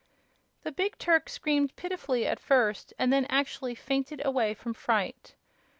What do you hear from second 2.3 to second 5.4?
first, and then actually fainted away from fright.